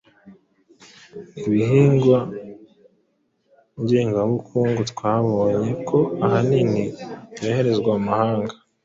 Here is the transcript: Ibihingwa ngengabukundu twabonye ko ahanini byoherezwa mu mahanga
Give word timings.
Ibihingwa 1.45 2.19
ngengabukundu 3.81 4.81
twabonye 4.91 5.71
ko 5.89 5.99
ahanini 6.25 6.83
byoherezwa 7.33 7.91
mu 7.97 8.03
mahanga 8.09 8.53